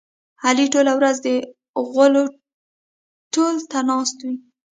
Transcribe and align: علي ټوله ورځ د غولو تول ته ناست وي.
علي 0.45 0.65
ټوله 0.73 0.93
ورځ 0.99 1.17
د 1.25 1.27
غولو 1.91 2.23
تول 3.33 3.55
ته 3.71 3.79
ناست 3.89 4.17
وي. 4.25 4.35